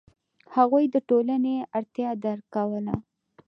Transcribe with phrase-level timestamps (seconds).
[0.55, 2.95] هغوی د ټولنې اړتیا درک کوله.